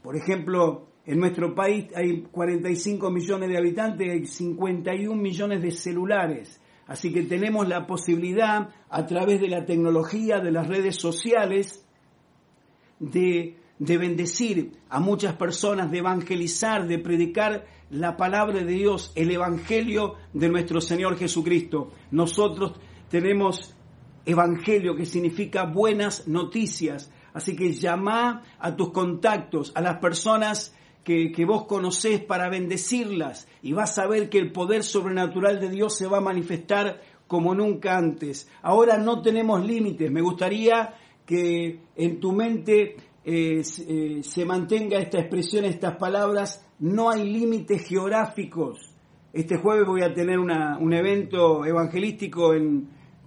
Por 0.02 0.16
ejemplo, 0.16 0.88
en 1.06 1.18
nuestro 1.18 1.54
país 1.54 1.86
hay 1.94 2.22
45 2.22 3.10
millones 3.10 3.48
de 3.48 3.58
habitantes 3.58 4.22
y 4.22 4.26
51 4.26 5.14
millones 5.14 5.62
de 5.62 5.70
celulares. 5.70 6.60
Así 6.86 7.12
que 7.12 7.22
tenemos 7.22 7.68
la 7.68 7.86
posibilidad, 7.86 8.68
a 8.90 9.06
través 9.06 9.40
de 9.40 9.48
la 9.48 9.64
tecnología, 9.64 10.40
de 10.40 10.50
las 10.50 10.66
redes 10.66 10.96
sociales, 10.96 11.86
de 12.98 13.56
de 13.82 13.98
bendecir 13.98 14.78
a 14.90 15.00
muchas 15.00 15.34
personas, 15.34 15.90
de 15.90 15.98
evangelizar, 15.98 16.86
de 16.86 17.00
predicar 17.00 17.66
la 17.90 18.16
palabra 18.16 18.62
de 18.62 18.72
Dios, 18.72 19.10
el 19.16 19.32
Evangelio 19.32 20.14
de 20.32 20.48
nuestro 20.48 20.80
Señor 20.80 21.18
Jesucristo. 21.18 21.90
Nosotros 22.12 22.74
tenemos 23.08 23.74
Evangelio 24.24 24.94
que 24.94 25.04
significa 25.04 25.64
buenas 25.64 26.28
noticias. 26.28 27.10
Así 27.34 27.56
que 27.56 27.72
llama 27.72 28.42
a 28.58 28.76
tus 28.76 28.90
contactos, 28.90 29.72
a 29.74 29.80
las 29.80 29.98
personas 29.98 30.74
que, 31.04 31.44
vos 31.46 31.66
conocés 31.66 32.22
para 32.22 32.48
bendecirlas 32.48 33.48
y 33.62 33.72
vas 33.72 33.98
a 33.98 34.06
ver 34.06 34.28
que 34.28 34.38
el 34.38 34.52
poder 34.52 34.84
sobrenatural 34.84 35.60
de 35.60 35.68
Dios 35.68 35.96
se 35.96 36.06
va 36.06 36.18
a 36.18 36.22
manifestar 36.22 37.00
como 37.26 37.54
nunca 37.54 37.96
antes. 37.96 38.48
Ahora 38.62 38.98
no 38.98 39.22
tenemos 39.22 39.64
límites. 39.64 40.10
Me 40.10 40.20
gustaría 40.20 40.94
que 41.26 41.80
en 41.96 42.20
tu 42.20 42.32
mente 42.32 42.96
eh, 43.24 43.62
eh, 43.88 44.20
se 44.22 44.44
mantenga 44.44 44.98
esta 44.98 45.18
expresión, 45.18 45.64
estas 45.64 45.96
palabras, 45.96 46.64
no 46.78 47.10
hay 47.10 47.24
límites 47.24 47.86
geográficos. 47.88 48.92
Este 49.32 49.56
jueves 49.56 49.86
voy 49.86 50.02
a 50.02 50.12
tener 50.12 50.38
un 50.38 50.92
evento 50.92 51.64
evangelístico 51.64 52.52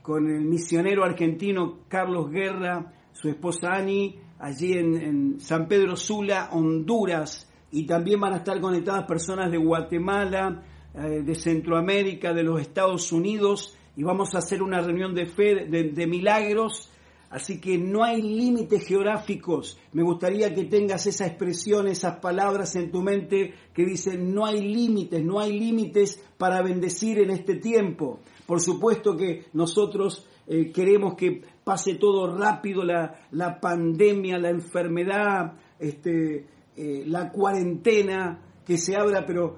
con 0.03 0.29
el 0.29 0.41
misionero 0.41 1.03
argentino 1.03 1.79
Carlos 1.87 2.29
Guerra, 2.29 2.93
su 3.15 3.29
esposa 3.29 3.73
Ani, 3.73 4.19
allí 4.39 4.73
en, 4.73 5.39
San 5.39 5.67
Pedro 5.67 5.95
Sula, 5.95 6.49
Honduras, 6.51 7.49
y 7.71 7.85
también 7.85 8.19
van 8.19 8.33
a 8.33 8.37
estar 8.37 8.59
conectadas 8.59 9.05
personas 9.05 9.49
de 9.49 9.57
Guatemala, 9.57 10.63
eh, 10.93 11.23
de 11.23 11.35
Centroamérica, 11.35 12.33
de 12.33 12.43
los 12.43 12.61
Estados 12.61 13.11
Unidos, 13.11 13.75
y 13.95 14.03
vamos 14.03 14.35
a 14.35 14.39
hacer 14.39 14.61
una 14.61 14.81
reunión 14.81 15.15
de 15.15 15.25
fe, 15.25 15.65
de 15.65 16.07
milagros, 16.07 16.91
Así 17.35 17.59
que 17.59 17.77
no 17.77 18.03
hay 18.05 18.21
límites 18.21 18.87
geográficos. 18.87 19.77
Me 19.91 20.03
gustaría 20.03 20.53
que 20.55 20.63
tengas 20.63 21.05
esa 21.05 21.25
expresión, 21.25 21.87
esas 21.87 22.19
palabras 22.19 22.77
en 22.77 22.91
tu 22.91 23.01
mente 23.01 23.53
que 23.73 23.83
dicen 23.83 24.33
no 24.33 24.45
hay 24.45 24.61
límites, 24.61 25.21
no 25.21 25.41
hay 25.41 25.59
límites 25.59 26.23
para 26.37 26.61
bendecir 26.61 27.19
en 27.19 27.31
este 27.31 27.55
tiempo. 27.55 28.21
Por 28.45 28.61
supuesto 28.61 29.17
que 29.17 29.47
nosotros 29.51 30.25
eh, 30.47 30.71
queremos 30.71 31.15
que 31.15 31.41
pase 31.63 31.95
todo 31.95 32.35
rápido, 32.37 32.83
la, 32.83 33.15
la 33.31 33.59
pandemia, 33.59 34.37
la 34.37 34.49
enfermedad, 34.49 35.53
este, 35.79 36.47
eh, 36.75 37.03
la 37.07 37.31
cuarentena, 37.31 38.41
que 38.65 38.77
se 38.77 38.95
abra, 38.95 39.25
pero 39.25 39.57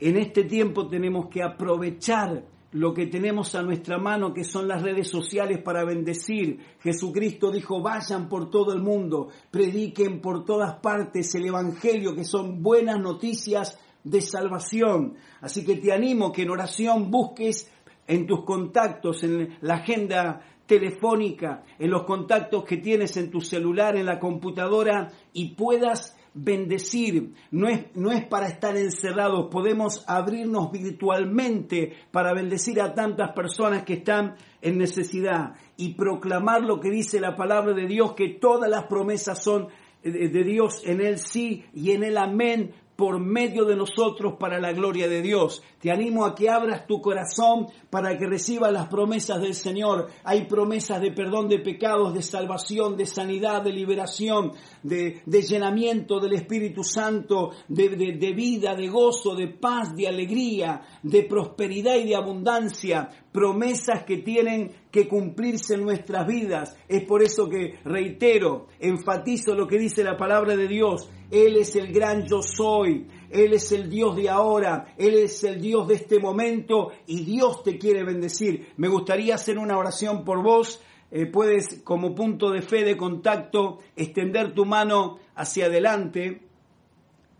en 0.00 0.16
este 0.16 0.44
tiempo 0.44 0.88
tenemos 0.88 1.28
que 1.28 1.42
aprovechar 1.42 2.44
lo 2.72 2.92
que 2.92 3.06
tenemos 3.06 3.54
a 3.54 3.62
nuestra 3.62 3.98
mano, 3.98 4.34
que 4.34 4.42
son 4.42 4.66
las 4.66 4.82
redes 4.82 5.08
sociales 5.08 5.62
para 5.62 5.84
bendecir. 5.84 6.58
Jesucristo 6.80 7.52
dijo, 7.52 7.80
vayan 7.80 8.28
por 8.28 8.50
todo 8.50 8.72
el 8.72 8.82
mundo, 8.82 9.28
prediquen 9.52 10.20
por 10.20 10.44
todas 10.44 10.80
partes 10.80 11.32
el 11.36 11.46
Evangelio, 11.46 12.16
que 12.16 12.24
son 12.24 12.62
buenas 12.62 12.98
noticias 12.98 13.78
de 14.02 14.20
salvación. 14.20 15.14
Así 15.40 15.64
que 15.64 15.76
te 15.76 15.92
animo 15.92 16.32
que 16.32 16.42
en 16.42 16.50
oración 16.50 17.12
busques 17.12 17.70
en 18.06 18.26
tus 18.26 18.44
contactos, 18.44 19.22
en 19.24 19.56
la 19.60 19.74
agenda 19.74 20.40
telefónica, 20.66 21.62
en 21.78 21.90
los 21.90 22.04
contactos 22.04 22.64
que 22.64 22.78
tienes 22.78 23.16
en 23.16 23.30
tu 23.30 23.40
celular, 23.40 23.96
en 23.96 24.06
la 24.06 24.18
computadora, 24.18 25.10
y 25.32 25.54
puedas 25.54 26.16
bendecir, 26.34 27.32
no 27.52 27.68
es, 27.68 27.94
no 27.94 28.10
es 28.10 28.24
para 28.26 28.48
estar 28.48 28.76
encerrados, 28.76 29.48
podemos 29.50 30.04
abrirnos 30.08 30.72
virtualmente 30.72 31.92
para 32.10 32.34
bendecir 32.34 32.80
a 32.80 32.92
tantas 32.92 33.32
personas 33.32 33.84
que 33.84 33.94
están 33.94 34.34
en 34.60 34.78
necesidad 34.78 35.54
y 35.76 35.94
proclamar 35.94 36.62
lo 36.62 36.80
que 36.80 36.90
dice 36.90 37.20
la 37.20 37.36
palabra 37.36 37.72
de 37.72 37.86
Dios, 37.86 38.14
que 38.14 38.30
todas 38.40 38.68
las 38.68 38.86
promesas 38.86 39.44
son 39.44 39.68
de 40.02 40.44
Dios 40.44 40.82
en 40.84 41.00
el 41.00 41.18
sí 41.18 41.64
y 41.72 41.92
en 41.92 42.04
el 42.04 42.18
amén 42.18 42.72
por 42.96 43.18
medio 43.20 43.64
de 43.64 43.76
nosotros 43.76 44.34
para 44.38 44.60
la 44.60 44.72
gloria 44.72 45.08
de 45.08 45.22
Dios. 45.22 45.62
Te 45.80 45.90
animo 45.90 46.24
a 46.24 46.34
que 46.34 46.48
abras 46.48 46.86
tu 46.86 47.00
corazón 47.00 47.66
para 47.90 48.16
que 48.16 48.26
recibas 48.26 48.72
las 48.72 48.88
promesas 48.88 49.40
del 49.40 49.54
Señor. 49.54 50.08
Hay 50.22 50.46
promesas 50.46 51.00
de 51.00 51.10
perdón 51.10 51.48
de 51.48 51.58
pecados, 51.58 52.14
de 52.14 52.22
salvación, 52.22 52.96
de 52.96 53.06
sanidad, 53.06 53.62
de 53.62 53.72
liberación, 53.72 54.52
de, 54.82 55.22
llenamiento 55.26 56.20
del 56.20 56.34
Espíritu 56.34 56.84
Santo, 56.84 57.50
de, 57.68 57.88
de 57.90 58.32
vida, 58.32 58.74
de 58.74 58.88
gozo, 58.88 59.34
de 59.34 59.48
paz, 59.48 59.94
de 59.94 60.08
alegría, 60.08 60.82
de 61.02 61.24
prosperidad 61.24 61.96
y 61.96 62.04
de 62.04 62.16
abundancia. 62.16 63.10
Promesas 63.34 64.04
que 64.04 64.18
tienen 64.18 64.70
que 64.92 65.08
cumplirse 65.08 65.74
en 65.74 65.82
nuestras 65.82 66.24
vidas. 66.24 66.76
Es 66.86 67.02
por 67.02 67.20
eso 67.20 67.48
que 67.48 67.80
reitero, 67.84 68.68
enfatizo 68.78 69.56
lo 69.56 69.66
que 69.66 69.76
dice 69.76 70.04
la 70.04 70.16
palabra 70.16 70.56
de 70.56 70.68
Dios. 70.68 71.10
Él 71.32 71.56
es 71.56 71.74
el 71.74 71.92
gran 71.92 72.28
yo 72.28 72.42
soy. 72.42 73.08
Él 73.30 73.52
es 73.52 73.72
el 73.72 73.90
Dios 73.90 74.14
de 74.14 74.28
ahora, 74.30 74.94
Él 74.96 75.14
es 75.14 75.42
el 75.42 75.60
Dios 75.60 75.88
de 75.88 75.94
este 75.94 76.20
momento 76.20 76.92
y 77.08 77.24
Dios 77.24 77.64
te 77.64 77.76
quiere 77.76 78.04
bendecir. 78.04 78.68
Me 78.76 78.86
gustaría 78.86 79.34
hacer 79.34 79.58
una 79.58 79.76
oración 79.76 80.24
por 80.24 80.40
vos. 80.40 80.80
Eh, 81.10 81.26
puedes 81.26 81.82
como 81.82 82.14
punto 82.14 82.52
de 82.52 82.62
fe, 82.62 82.84
de 82.84 82.96
contacto, 82.96 83.80
extender 83.96 84.54
tu 84.54 84.64
mano 84.64 85.18
hacia 85.34 85.66
adelante 85.66 86.42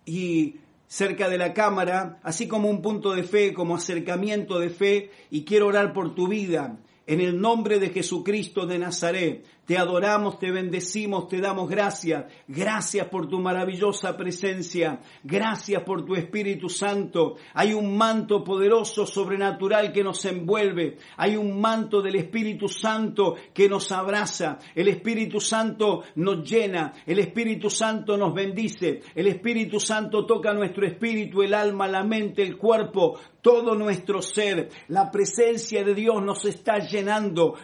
y 0.04 0.56
cerca 0.94 1.28
de 1.28 1.38
la 1.38 1.54
cámara, 1.54 2.20
así 2.22 2.46
como 2.46 2.70
un 2.70 2.80
punto 2.80 3.14
de 3.14 3.24
fe, 3.24 3.52
como 3.52 3.74
acercamiento 3.74 4.60
de 4.60 4.70
fe, 4.70 5.10
y 5.28 5.44
quiero 5.44 5.66
orar 5.66 5.92
por 5.92 6.14
tu 6.14 6.28
vida. 6.28 6.76
En 7.06 7.20
el 7.20 7.38
nombre 7.38 7.78
de 7.78 7.90
Jesucristo 7.90 8.64
de 8.66 8.78
Nazaret, 8.78 9.44
te 9.66 9.78
adoramos, 9.78 10.38
te 10.38 10.50
bendecimos, 10.50 11.28
te 11.28 11.40
damos 11.40 11.70
gracias. 11.70 12.24
Gracias 12.48 13.08
por 13.08 13.28
tu 13.28 13.40
maravillosa 13.40 14.16
presencia. 14.16 15.00
Gracias 15.22 15.82
por 15.84 16.04
tu 16.04 16.14
Espíritu 16.14 16.68
Santo. 16.68 17.36
Hay 17.54 17.72
un 17.72 17.96
manto 17.96 18.44
poderoso, 18.44 19.06
sobrenatural 19.06 19.92
que 19.92 20.04
nos 20.04 20.22
envuelve. 20.26 20.98
Hay 21.16 21.36
un 21.36 21.60
manto 21.60 22.02
del 22.02 22.16
Espíritu 22.16 22.68
Santo 22.68 23.36
que 23.54 23.68
nos 23.68 23.90
abraza. 23.90 24.58
El 24.74 24.88
Espíritu 24.88 25.40
Santo 25.40 26.02
nos 26.16 26.48
llena. 26.48 26.92
El 27.06 27.18
Espíritu 27.18 27.70
Santo 27.70 28.18
nos 28.18 28.34
bendice. 28.34 29.00
El 29.14 29.28
Espíritu 29.28 29.80
Santo 29.80 30.26
toca 30.26 30.52
nuestro 30.52 30.86
espíritu, 30.86 31.42
el 31.42 31.54
alma, 31.54 31.88
la 31.88 32.04
mente, 32.04 32.42
el 32.42 32.58
cuerpo, 32.58 33.18
todo 33.40 33.74
nuestro 33.74 34.20
ser. 34.20 34.68
La 34.88 35.10
presencia 35.10 35.82
de 35.84 35.94
Dios 35.94 36.22
nos 36.22 36.44
está 36.44 36.78
llenando. 36.78 36.93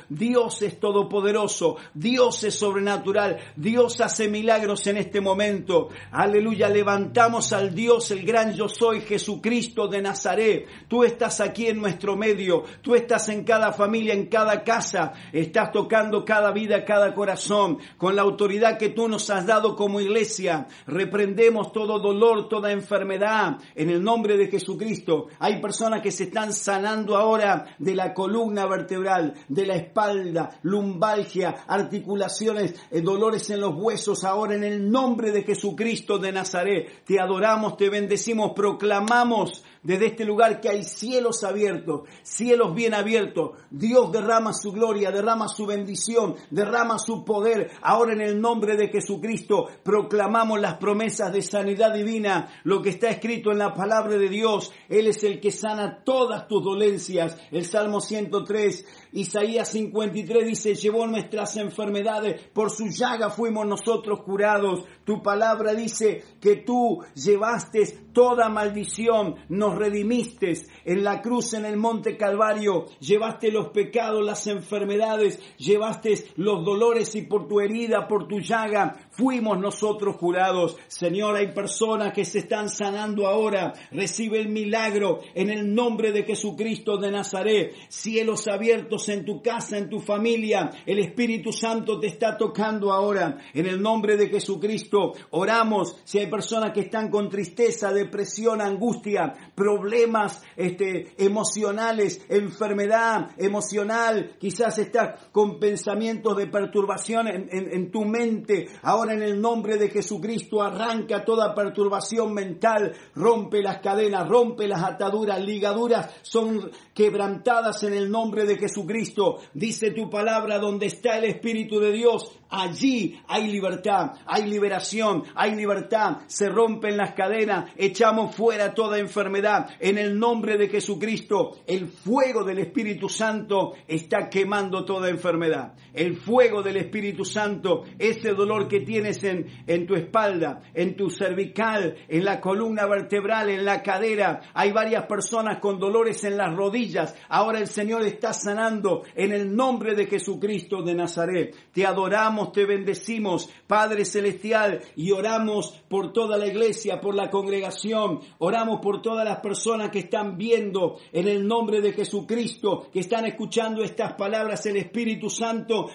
Dios 0.09 0.63
es 0.63 0.81
todopoderoso. 0.81 1.77
Dios 1.95 2.45
es 2.45 2.55
sobrenatural, 2.55 3.39
Dios 3.57 4.01
hace 4.01 4.29
milagros 4.29 4.87
en 4.87 4.97
este 4.97 5.21
momento. 5.21 5.89
Aleluya, 6.11 6.69
levantamos 6.69 7.53
al 7.53 7.75
Dios, 7.75 8.11
el 8.11 8.25
gran 8.25 8.55
yo 8.55 8.69
soy, 8.69 9.01
Jesucristo 9.01 9.89
de 9.89 10.03
Nazaret. 10.03 10.67
Tú 10.89 11.05
estás 11.05 11.41
aquí 11.41 11.67
en 11.67 11.81
nuestro 11.81 12.17
medio, 12.17 12.65
tú 12.83 12.95
estás 12.95 13.29
en 13.29 13.45
cada 13.45 13.73
familia, 13.73 14.15
en 14.15 14.27
cada 14.27 14.63
casa, 14.65 15.13
estás 15.33 15.73
tocando 15.73 16.25
cada 16.25 16.53
vida, 16.53 16.85
cada 16.85 17.15
corazón, 17.15 17.79
con 17.97 18.17
la 18.17 18.23
autoridad 18.23 18.79
que 18.79 18.91
tú 18.91 19.09
nos 19.09 19.29
has 19.31 19.47
dado 19.47 19.77
como 19.77 20.01
iglesia. 20.01 20.67
Reprendemos 20.87 21.73
todo 21.73 21.99
dolor, 21.99 22.49
toda 22.49 22.73
enfermedad, 22.73 23.59
en 23.75 23.91
el 23.91 24.03
nombre 24.03 24.37
de 24.37 24.49
Jesucristo. 24.49 25.29
Hay 25.39 25.61
personas 25.61 26.01
que 26.01 26.11
se 26.11 26.25
están 26.25 26.53
sanando 26.53 27.17
ahora 27.17 27.77
de 27.79 27.95
la 27.95 28.15
columna 28.15 28.67
vertebral, 28.67 29.20
de 29.49 29.67
la 29.67 29.77
espalda, 29.77 30.59
lumbalgia, 30.62 31.65
articulaciones, 31.67 32.75
eh, 32.91 33.00
dolores 33.00 33.49
en 33.50 33.61
los 33.61 33.75
huesos, 33.75 34.25
ahora 34.25 34.55
en 34.55 34.65
el 34.65 34.91
nombre 34.91 35.33
de 35.33 35.43
Jesucristo 35.43 36.19
de 36.19 36.33
Nazaret. 36.33 37.05
Te 37.05 37.21
adoramos, 37.21 37.77
te 37.77 37.89
bendecimos, 37.89 38.53
proclamamos 38.55 39.65
desde 39.83 40.07
este 40.07 40.25
lugar 40.25 40.61
que 40.61 40.69
hay 40.69 40.85
cielos 40.85 41.43
abiertos, 41.43 42.03
cielos 42.23 42.75
bien 42.75 42.95
abiertos. 42.95 43.53
Dios 43.71 44.13
derrama 44.13 44.53
su 44.53 44.73
gloria, 44.73 45.11
derrama 45.11 45.49
su 45.49 45.67
bendición, 45.67 46.37
derrama 46.50 46.99
su 46.99 47.25
poder. 47.25 47.71
Ahora 47.83 48.13
en 48.13 48.21
el 48.21 48.41
nombre 48.41 48.76
de 48.76 48.89
Jesucristo 48.89 49.69
proclamamos 49.83 50.61
las 50.61 50.75
promesas 50.75 51.33
de 51.33 51.43
sanidad 51.43 51.95
divina, 51.95 52.52
lo 52.65 52.83
que 52.83 52.91
está 52.91 53.09
escrito 53.09 53.52
en 53.52 53.59
la 53.59 53.75
palabra 53.75 54.19
de 54.19 54.28
Dios. 54.28 54.73
Él 54.89 55.07
es 55.07 55.25
el 55.25 55.41
que 55.41 55.50
sana 55.50 56.02
todas 56.04 56.47
tus 56.47 56.63
dolencias. 56.63 57.37
El 57.50 57.65
Salmo 57.65 58.00
103, 58.00 58.85
Isaías 59.13 59.69
53 59.71 60.47
dice, 60.47 60.75
llevó 60.75 61.07
nuestras 61.07 61.57
enfermedades, 61.57 62.41
por 62.52 62.71
su 62.71 62.89
llaga 62.89 63.31
fuimos 63.31 63.67
nosotros 63.67 64.23
curados. 64.23 64.85
Tu 65.04 65.23
palabra 65.23 65.75
dice 65.75 66.23
que 66.41 66.57
tú 66.57 67.02
llevaste 67.15 67.87
toda 68.13 68.49
maldición, 68.49 69.37
redimiste 69.76 70.52
en 70.85 71.04
la 71.04 71.21
cruz 71.21 71.54
en 71.54 71.65
el 71.65 71.76
monte 71.76 72.17
Calvario, 72.17 72.87
llevaste 73.00 73.50
los 73.50 73.69
pecados, 73.69 74.25
las 74.25 74.47
enfermedades, 74.47 75.39
llevaste 75.56 76.15
los 76.37 76.65
dolores 76.65 77.15
y 77.15 77.23
por 77.23 77.49
tu 77.49 77.61
herida, 77.61 78.06
por 78.09 78.26
tu 78.26 78.41
llaga, 78.41 78.97
fuimos 79.21 79.61
nosotros 79.61 80.17
curados. 80.17 80.78
Señor, 80.89 81.37
hay 81.37 81.52
personas 81.52 82.15
que 82.15 82.25
se 82.25 82.39
están 82.39 82.71
sanando 82.71 83.26
ahora. 83.26 83.75
Recibe 83.91 84.41
el 84.41 84.49
milagro 84.49 85.21
en 85.35 85.50
el 85.50 85.75
nombre 85.75 86.11
de 86.11 86.23
Jesucristo 86.23 86.97
de 86.97 87.11
Nazaret. 87.11 87.75
Cielos 87.91 88.49
abiertos 88.49 89.11
en 89.11 89.26
tu 89.26 89.43
casa, 89.43 89.76
en 89.76 89.91
tu 89.91 90.00
familia. 90.00 90.71
El 90.87 91.00
Espíritu 91.00 91.52
Santo 91.52 92.00
te 92.00 92.06
está 92.06 92.39
tocando 92.39 92.93
ahora. 92.93 93.37
En 93.52 93.67
el 93.67 93.83
nombre 93.83 94.17
de 94.17 94.28
Jesucristo 94.28 95.13
oramos. 95.33 95.97
Si 96.04 96.19
hay 96.19 96.28
personas 96.28 96.73
que 96.73 96.80
están 96.80 97.11
con 97.11 97.28
tristeza, 97.28 97.93
depresión, 97.93 98.63
angustia, 98.63 99.35
problemas 99.54 100.43
este, 100.56 101.13
emocionales, 101.19 102.25
enfermedad 102.30 103.33
emocional, 103.37 104.37
quizás 104.39 104.78
estás 104.78 105.28
con 105.30 105.61
pensamientos 105.61 106.39
de 106.39 106.47
perturbación 106.47 107.28
en, 107.28 107.50
en 107.50 107.91
tu 107.91 108.06
mente. 108.06 108.69
Ahora 108.83 109.10
en 109.13 109.23
el 109.23 109.41
nombre 109.41 109.77
de 109.77 109.89
Jesucristo 109.89 110.63
arranca 110.63 111.25
toda 111.25 111.55
perturbación 111.55 112.33
mental, 112.33 112.95
rompe 113.15 113.63
las 113.63 113.79
cadenas, 113.79 114.29
rompe 114.29 114.67
las 114.69 114.83
ataduras, 114.83 115.45
ligaduras 115.45 116.11
son 116.23 116.71
quebrantadas 116.95 117.83
en 117.83 117.95
el 117.95 118.11
nombre 118.11 118.45
de 118.45 118.57
Jesucristo. 118.57 119.39
Dice 119.55 119.91
tu 119.91 120.09
palabra, 120.11 120.59
donde 120.59 120.87
está 120.87 121.19
el 121.19 121.25
Espíritu 121.25 121.81
de 121.81 121.93
Dios, 121.93 122.39
allí 122.49 123.21
hay 123.29 123.51
libertad, 123.51 124.13
hay 124.27 124.47
liberación, 124.47 125.25
hay 125.35 125.55
libertad, 125.55 126.19
se 126.27 126.49
rompen 126.49 126.97
las 126.97 127.15
cadenas, 127.15 127.71
echamos 127.77 128.35
fuera 128.35 128.75
toda 128.75 128.99
enfermedad. 128.99 129.71
En 129.79 129.99
el 129.99 130.19
nombre 130.19 130.57
de 130.57 130.69
Jesucristo, 130.69 131.59
el 131.67 131.89
fuego 131.89 132.45
del 132.45 132.59
Espíritu 132.59 133.09
Santo 133.09 133.75
está 133.87 134.29
quemando 134.29 134.85
toda 134.85 135.09
enfermedad. 135.09 135.75
El 135.93 136.17
fuego 136.17 136.63
del 136.63 136.77
Espíritu 136.77 137.25
Santo, 137.25 137.85
ese 137.99 138.35
dolor 138.35 138.69
que 138.69 138.81
tienes 139.00 139.25
en, 139.25 139.47
en 139.67 139.86
tu 139.86 139.95
espalda, 139.95 140.60
en 140.75 140.95
tu 140.95 141.08
cervical, 141.08 141.97
en 142.06 142.25
la 142.25 142.41
columna 142.41 142.86
vertebral, 142.86 143.49
en 143.49 143.65
la 143.65 143.82
cadera. 143.82 144.43
Hay 144.52 144.73
varias 144.73 145.06
personas 145.06 145.58
con 145.58 145.78
dolores 145.78 146.23
en 146.25 146.36
las 146.36 146.54
rodillas. 146.54 147.15
Ahora 147.28 147.60
el 147.60 147.67
Señor 147.67 148.02
está 148.02 148.34
sanando 148.34 149.04
en 149.15 149.32
el 149.32 149.56
nombre 149.56 149.95
de 149.95 150.06
Jesucristo 150.06 150.82
de 150.82 150.95
Nazaret. 150.95 151.56
Te 151.73 151.86
adoramos, 151.86 152.52
te 152.52 152.67
bendecimos, 152.67 153.49
Padre 153.67 154.04
Celestial, 154.04 154.80
y 154.97 155.13
oramos 155.13 155.82
por 155.89 156.13
toda 156.13 156.36
la 156.36 156.47
iglesia, 156.47 157.00
por 157.00 157.15
la 157.15 157.30
congregación. 157.30 158.21
Oramos 158.39 158.80
por 158.80 159.00
todas 159.00 159.25
las 159.25 159.41
personas 159.41 159.91
que 159.91 160.00
están 160.00 160.36
viendo 160.36 160.99
en 161.13 161.26
el 161.26 161.47
nombre 161.47 161.80
de 161.80 161.93
Jesucristo, 161.93 162.89
que 162.93 163.00
están 163.00 163.25
escuchando 163.25 163.82
estas 163.82 164.13
palabras, 164.13 164.67
el 164.67 164.76
Espíritu 164.76 165.30
Santo. 165.30 165.89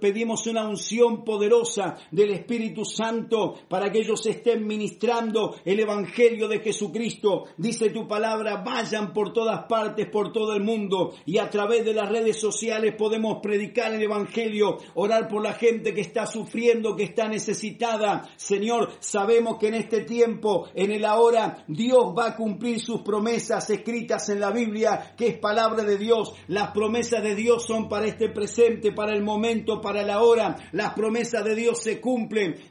pedimos 0.00 0.46
una 0.48 0.66
unción 0.66 1.22
poderosa 1.24 1.96
del 2.10 2.29
Espíritu 2.32 2.84
Santo 2.84 3.54
para 3.68 3.90
que 3.90 4.00
ellos 4.00 4.24
estén 4.26 4.66
ministrando 4.66 5.56
el 5.64 5.80
Evangelio 5.80 6.48
de 6.48 6.60
Jesucristo. 6.60 7.44
Dice 7.56 7.90
tu 7.90 8.06
palabra, 8.06 8.62
vayan 8.64 9.12
por 9.12 9.32
todas 9.32 9.64
partes, 9.68 10.08
por 10.08 10.32
todo 10.32 10.54
el 10.54 10.62
mundo 10.62 11.14
y 11.26 11.38
a 11.38 11.50
través 11.50 11.84
de 11.84 11.94
las 11.94 12.08
redes 12.08 12.38
sociales 12.38 12.94
podemos 12.96 13.38
predicar 13.42 13.92
el 13.94 14.02
Evangelio, 14.02 14.78
orar 14.94 15.28
por 15.28 15.42
la 15.42 15.52
gente 15.52 15.94
que 15.94 16.00
está 16.00 16.26
sufriendo, 16.26 16.96
que 16.96 17.04
está 17.04 17.28
necesitada. 17.28 18.28
Señor, 18.36 18.90
sabemos 19.00 19.58
que 19.58 19.68
en 19.68 19.74
este 19.74 20.00
tiempo, 20.02 20.68
en 20.74 20.90
el 20.90 21.04
ahora, 21.04 21.64
Dios 21.68 22.14
va 22.16 22.28
a 22.28 22.36
cumplir 22.36 22.80
sus 22.80 23.02
promesas 23.02 23.68
escritas 23.70 24.28
en 24.28 24.40
la 24.40 24.50
Biblia, 24.50 25.14
que 25.16 25.28
es 25.28 25.38
palabra 25.38 25.84
de 25.84 25.98
Dios. 25.98 26.32
Las 26.48 26.70
promesas 26.70 27.22
de 27.22 27.34
Dios 27.34 27.64
son 27.64 27.88
para 27.88 28.06
este 28.06 28.28
presente, 28.28 28.92
para 28.92 29.14
el 29.14 29.22
momento, 29.22 29.80
para 29.80 30.02
la 30.02 30.22
hora. 30.22 30.56
Las 30.72 30.94
promesas 30.94 31.44
de 31.44 31.54
Dios 31.54 31.82
se 31.82 32.00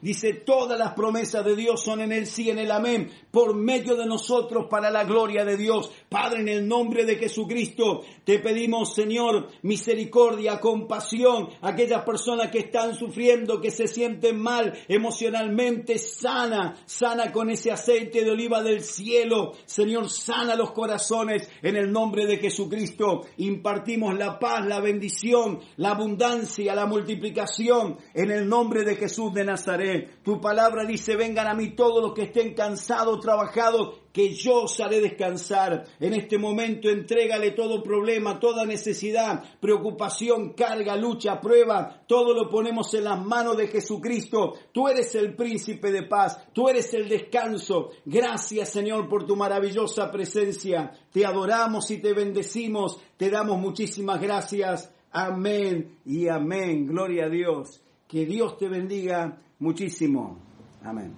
Dice, 0.02 0.34
todas 0.34 0.78
las 0.78 0.94
promesas 0.94 1.44
de 1.44 1.56
Dios 1.56 1.84
son 1.84 2.02
en 2.02 2.12
el 2.12 2.28
sí, 2.28 2.50
en 2.50 2.60
el 2.60 2.72
amén, 2.72 3.10
por 3.32 3.56
medio 3.56 3.96
de 3.96 4.06
nosotros 4.06 4.68
para 4.70 4.92
la 4.92 5.04
gloria 5.04 5.44
de 5.44 5.58
Dios. 5.58 5.92
Padre, 6.08 6.42
en 6.42 6.50
el 6.50 6.68
nombre 6.68 7.06
de 7.06 7.16
Jesucristo, 7.16 8.04
te 8.24 8.40
pedimos, 8.40 8.94
Señor, 8.94 9.48
misericordia, 9.64 10.60
compasión, 10.60 11.50
aquellas 11.62 12.04
personas 12.04 12.52
que 12.52 12.60
están 12.60 12.96
sufriendo, 12.96 13.60
que 13.60 13.72
se 13.72 13.88
sienten 13.88 14.40
mal 14.40 14.74
emocionalmente, 14.88 15.98
sana, 15.98 16.76
sana 16.86 17.32
con 17.32 17.50
ese 17.50 17.72
aceite 17.72 18.24
de 18.24 18.32
oliva 18.32 18.62
del 18.62 18.82
cielo. 18.82 19.54
Señor, 19.66 20.10
sana 20.10 20.56
los 20.56 20.72
corazones 20.72 21.50
en 21.62 21.76
el 21.76 21.92
nombre 21.92 22.26
de 22.26 22.38
Jesucristo. 22.38 23.26
Impartimos 23.38 24.18
la 24.18 24.40
paz, 24.40 24.66
la 24.66 24.80
bendición, 24.80 25.60
la 25.78 25.92
abundancia, 25.92 26.76
la 26.76 26.86
multiplicación 26.86 27.98
en 28.14 28.32
el 28.32 28.48
nombre 28.48 28.84
de 28.84 28.96
Jesús 28.96 29.34
Nazaret. 29.44 30.22
Tu 30.24 30.40
palabra 30.40 30.86
dice, 30.86 31.16
vengan 31.16 31.48
a 31.48 31.54
mí 31.54 31.76
todos 31.76 32.02
los 32.02 32.14
que 32.14 32.24
estén 32.24 32.54
cansados, 32.54 33.20
trabajados 33.20 34.00
que 34.12 34.34
yo 34.34 34.64
os 34.64 34.80
haré 34.80 35.02
descansar. 35.02 35.86
En 36.00 36.14
este 36.14 36.38
momento 36.38 36.90
entrégale 36.90 37.52
todo 37.52 37.84
problema, 37.84 38.40
toda 38.40 38.66
necesidad, 38.66 39.44
preocupación, 39.60 40.54
carga, 40.54 40.96
lucha, 40.96 41.40
prueba. 41.40 42.04
Todo 42.08 42.34
lo 42.34 42.50
ponemos 42.50 42.94
en 42.94 43.06
las 43.06 43.24
manos 43.24 43.58
de 43.58 43.68
Jesucristo. 43.68 44.56
Tú 44.72 44.88
eres 44.88 45.14
el 45.16 45.36
príncipe 45.36 45.92
de 45.92 46.04
paz. 46.04 46.44
Tú 46.54 46.70
eres 46.70 46.94
el 46.94 47.08
descanso. 47.08 47.92
Gracias 48.06 48.70
Señor 48.70 49.08
por 49.08 49.26
tu 49.26 49.36
maravillosa 49.36 50.12
presencia. 50.12 50.92
Te 51.12 51.26
adoramos 51.26 51.90
y 51.92 52.00
te 52.00 52.14
bendecimos. 52.14 53.00
Te 53.18 53.30
damos 53.30 53.60
muchísimas 53.60 54.20
gracias. 54.20 54.92
Amén 55.12 56.00
y 56.06 56.28
amén. 56.28 56.88
Gloria 56.88 57.26
a 57.26 57.30
Dios. 57.30 57.82
Que 58.10 58.26
Dios 58.26 58.58
te 58.58 58.68
bendiga 58.68 59.38
muchísimo. 59.60 60.40
Amén. 60.84 61.14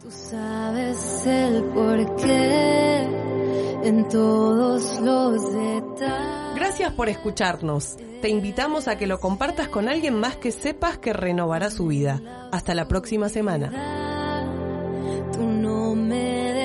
Tú 0.00 0.10
sabes 0.10 1.26
el 1.26 1.62
porqué 1.64 3.02
en 3.84 4.08
todos 4.08 4.98
los 5.02 5.52
detalles. 5.52 6.54
Gracias 6.54 6.92
por 6.94 7.10
escucharnos. 7.10 7.98
Te 8.22 8.30
invitamos 8.30 8.88
a 8.88 8.96
que 8.96 9.06
lo 9.06 9.20
compartas 9.20 9.68
con 9.68 9.90
alguien 9.90 10.18
más 10.18 10.36
que 10.36 10.52
sepas 10.52 10.96
que 10.96 11.12
renovará 11.12 11.70
su 11.70 11.88
vida. 11.88 12.48
Hasta 12.50 12.74
la 12.74 12.88
próxima 12.88 13.28
semana. 13.28 13.70
Tú 15.34 15.42
no 15.42 15.94
me 15.94 16.59